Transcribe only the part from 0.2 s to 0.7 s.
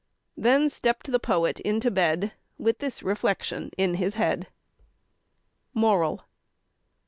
Then